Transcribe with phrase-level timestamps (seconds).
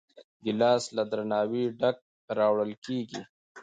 [0.43, 1.97] ګیلاس له درناوي ډک
[2.37, 3.21] راوړل کېږي.